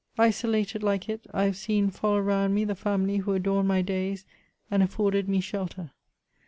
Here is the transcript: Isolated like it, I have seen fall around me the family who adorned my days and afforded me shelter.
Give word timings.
Isolated 0.17 0.81
like 0.81 1.07
it, 1.09 1.27
I 1.31 1.43
have 1.43 1.55
seen 1.55 1.91
fall 1.91 2.15
around 2.15 2.55
me 2.55 2.63
the 2.65 2.73
family 2.73 3.17
who 3.17 3.33
adorned 3.33 3.67
my 3.67 3.83
days 3.83 4.25
and 4.71 4.81
afforded 4.81 5.29
me 5.29 5.41
shelter. 5.41 5.91